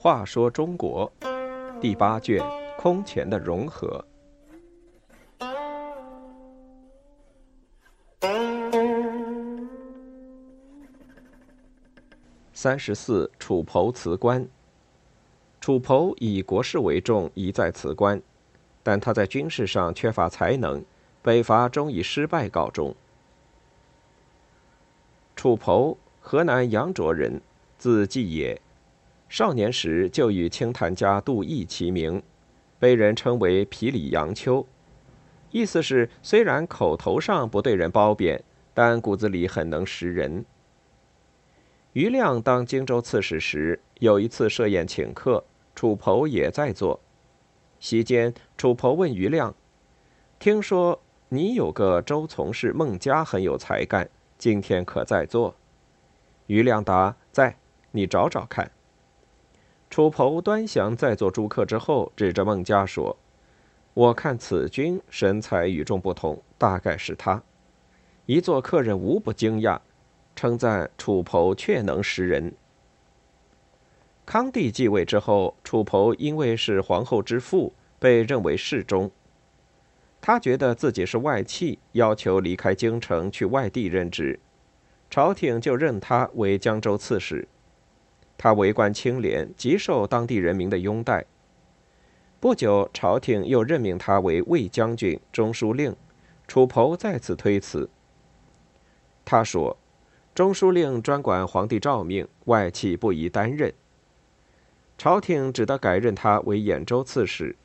[0.00, 1.10] 话说中国
[1.80, 2.42] 第八卷
[2.78, 4.02] 空前的融合。
[12.54, 14.48] 三十四，楚侯辞官。
[15.60, 18.20] 楚侯以国事为重，一再辞官，
[18.82, 20.82] 但他在军事上缺乏才能，
[21.22, 22.94] 北伐终以失败告终。
[25.36, 27.40] 楚侯，河南阳卓人，
[27.76, 28.60] 字季野。
[29.28, 32.22] 少年时就与清谈家杜毅齐名，
[32.78, 34.66] 被人称为“皮里杨秋”，
[35.52, 38.42] 意思是虽然口头上不对人褒贬，
[38.72, 40.44] 但骨子里很能识人。
[41.92, 46.98] 余亮当荆州刺史时，有一次设宴请客，楚侯也在座。
[47.78, 49.54] 席间，楚侯问余亮
[50.40, 51.00] ：“听说
[51.30, 55.54] 你有个周从事孟家很有才干，今天可在座？”
[56.46, 57.56] 余亮答：“在，
[57.90, 58.70] 你找找看。”
[59.90, 63.16] 楚侯端详在座诸客之后，指着孟家说
[63.92, 67.42] ：“我看此君神采与众不同，大概是他。”
[68.24, 69.78] 一座客人无不惊讶，
[70.34, 72.54] 称赞楚侯确能识人。
[74.24, 79.10] 康帝继位之后，楚侯因为是皇后之父，被认为侍中。
[80.28, 84.38] 他觉得自己是外戚，要求离开京城去外地任职，
[85.08, 87.48] 朝廷就任他为江州刺史。
[88.36, 91.24] 他为官清廉，极受当地人民的拥戴。
[92.40, 95.96] 不久，朝廷又任命他为卫将军、中书令。
[96.46, 97.88] 楚侯再次推辞。
[99.24, 99.78] 他说
[100.36, 103.72] ：“中书令专管皇帝诏命，外戚不宜担任。”
[104.98, 107.56] 朝廷只得改任他为兖州刺史。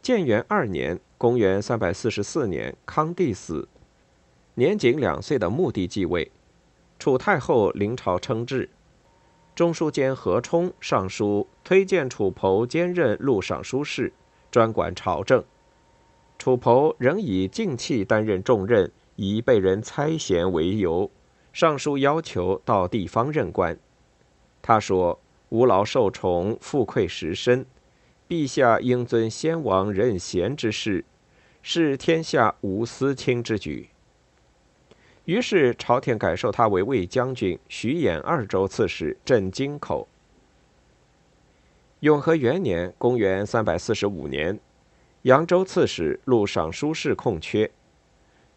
[0.00, 3.68] 建元二年（公元344年），康帝死，
[4.54, 6.30] 年仅两岁的穆帝继位，
[6.98, 8.70] 楚太后临朝称制。
[9.54, 14.12] 中书监何冲上书推荐楚侯兼任录尚书事，
[14.50, 15.44] 专管朝政。
[16.38, 21.10] 楚侯仍以静气担任重任，以被人猜嫌为由，
[21.52, 23.76] 上书要求到地方任官。
[24.62, 25.18] 他说
[25.50, 27.66] ：“吾劳受宠，富贵实深，
[28.28, 31.04] 陛下应遵先王任贤之事，
[31.62, 33.88] 是天下无私亲之举。”
[35.24, 40.08] 于是朝廷改授他为魏将军、徐兖二州刺史，镇京口。
[42.00, 44.58] 永和元年（公元345年），
[45.22, 47.70] 扬州刺史、录尚书事空缺，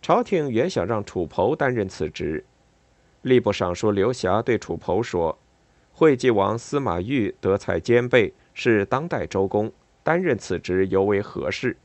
[0.01, 2.45] 朝廷原想让楚侯担任此职。
[3.23, 5.37] 吏部尚书刘霞对楚侯说
[5.91, 9.71] ：“惠济王司马昱德才兼备，是当代周公，
[10.03, 11.77] 担任此职尤为合适。”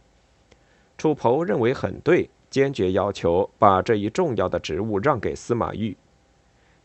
[0.99, 2.31] 楚侯认为很对。
[2.49, 5.95] 坚决要求把这一重要的职务让给司马懿。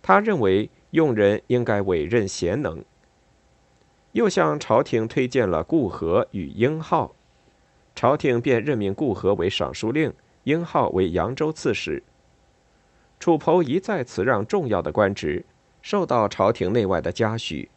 [0.02, 2.84] 他认为用人应该委任贤能。
[4.12, 7.16] 又向朝廷推荐了顾和与英浩，
[7.96, 10.12] 朝廷便任命顾和为尚书令，
[10.44, 12.04] 英浩为扬州刺史。
[13.20, 15.46] 楚侯一再辞让重要的官职，
[15.82, 17.70] 受到朝廷内外的嘉许。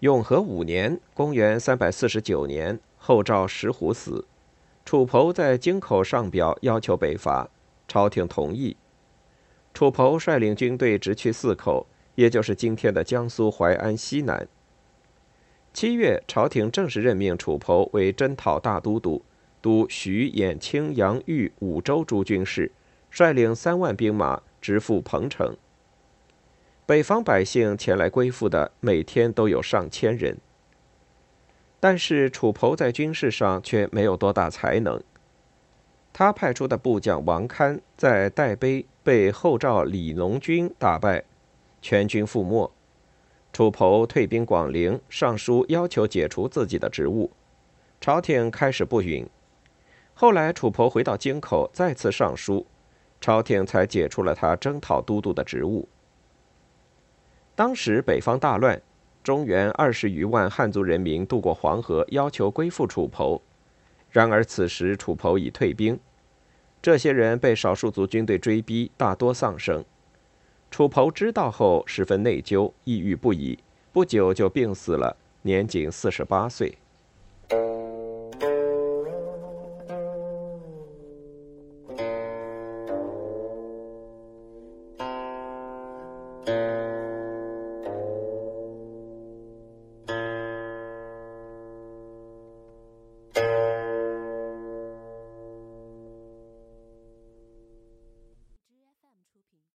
[0.00, 4.26] 永和五年（公元349年），后赵石虎死。
[4.84, 7.48] 楚侯在京口上表要求北伐，
[7.86, 8.76] 朝廷同意。
[9.74, 14.48] 楚侯率领军队直去泗口，也就是今天的江苏淮安西南。
[15.72, 19.22] 七月，朝廷正式任命楚侯为征讨大都督，
[19.62, 22.72] 督徐、兖、青、阳、豫五州诸军事，
[23.10, 25.56] 率领三万兵马直赴彭城。
[26.90, 30.36] 北方百姓前来归附的，每天都有上千人。
[31.78, 35.00] 但是楚侯在军事上却没有多大才能。
[36.12, 41.22] 他派出的部将王堪在代碑被后赵李农军打败，
[41.80, 42.68] 全军覆没。
[43.52, 47.30] 楚侯退兵广陵，上书要求解除自己的职务，
[48.00, 49.24] 朝廷开始不允。
[50.12, 52.66] 后来楚侯回到京口，再次上书，
[53.20, 55.88] 朝廷才解除了他征讨都督的职务。
[57.54, 58.80] 当时北方大乱。
[59.22, 63.42] 中原二十余万汉族人民渡过黄河，要求归附楚侯。
[64.10, 66.00] 然而此时楚侯已退兵，
[66.80, 69.84] 这些人被少数族军队追逼，大多丧生。
[70.70, 73.58] 楚侯知道后十分内疚，抑郁不已，
[73.92, 76.78] 不久就病死了，年仅四十八岁。